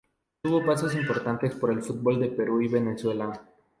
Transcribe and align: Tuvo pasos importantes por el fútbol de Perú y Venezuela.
Tuvo 0.41 0.65
pasos 0.65 0.95
importantes 0.95 1.53
por 1.53 1.69
el 1.71 1.83
fútbol 1.83 2.19
de 2.19 2.29
Perú 2.29 2.59
y 2.63 2.67
Venezuela. 2.67 3.39